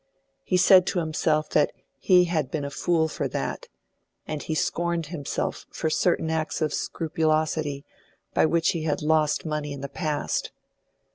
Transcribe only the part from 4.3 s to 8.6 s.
he scorned himself for certain acts of scrupulosity by